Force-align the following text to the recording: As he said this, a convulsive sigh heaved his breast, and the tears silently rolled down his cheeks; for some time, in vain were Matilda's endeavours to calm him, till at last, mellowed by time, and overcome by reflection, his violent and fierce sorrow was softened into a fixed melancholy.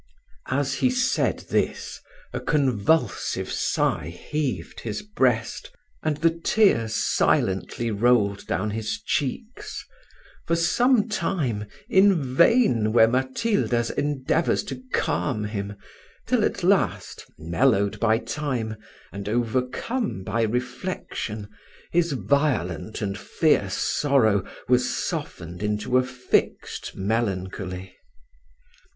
As 0.49 0.73
he 0.73 0.89
said 0.89 1.45
this, 1.51 2.01
a 2.33 2.39
convulsive 2.39 3.51
sigh 3.51 4.07
heaved 4.07 4.79
his 4.79 5.03
breast, 5.03 5.69
and 6.01 6.17
the 6.17 6.31
tears 6.31 6.95
silently 6.95 7.91
rolled 7.91 8.47
down 8.47 8.71
his 8.71 8.99
cheeks; 8.99 9.85
for 10.47 10.55
some 10.55 11.07
time, 11.07 11.65
in 11.87 12.33
vain 12.35 12.91
were 12.93 13.07
Matilda's 13.07 13.91
endeavours 13.91 14.63
to 14.63 14.81
calm 14.91 15.43
him, 15.43 15.73
till 16.25 16.43
at 16.43 16.63
last, 16.63 17.23
mellowed 17.37 17.99
by 17.99 18.17
time, 18.17 18.77
and 19.11 19.29
overcome 19.29 20.23
by 20.23 20.41
reflection, 20.41 21.47
his 21.91 22.13
violent 22.13 23.03
and 23.03 23.19
fierce 23.19 23.75
sorrow 23.77 24.43
was 24.67 24.89
softened 24.91 25.61
into 25.61 25.99
a 25.99 26.03
fixed 26.03 26.95
melancholy. 26.95 27.95